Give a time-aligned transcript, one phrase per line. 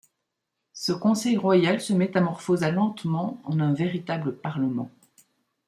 [0.73, 4.89] Ce Conseil royal se métamorphosa lentement en un véritable Parlement.